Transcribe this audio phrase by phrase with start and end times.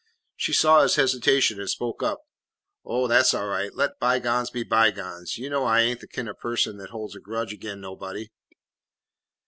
[0.35, 2.23] She saw his hesitation and spoke up.
[2.83, 3.71] "Oh, that 's all right.
[3.71, 5.37] Let by gones be by gones.
[5.37, 8.31] You know I ain't the kin' o' person that holds a grudge ag'in anybody."